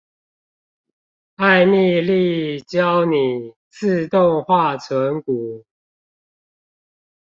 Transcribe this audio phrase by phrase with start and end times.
[1.35, 5.63] 艾蜜莉教你自動化存股